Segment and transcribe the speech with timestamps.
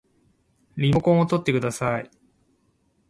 [0.77, 2.09] リモコンをとってください